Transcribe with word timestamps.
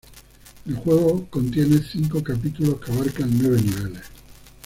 El 0.65 0.77
juego 0.77 1.27
contiene 1.29 1.77
cinco 1.91 2.23
capítulos 2.23 2.79
que 2.79 2.91
abarcan 2.91 3.29
nueve 3.39 3.61
niveles. 3.61 4.01